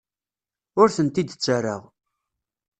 Ur 0.79 0.87
tent-id-ttarraɣ. 0.95 1.81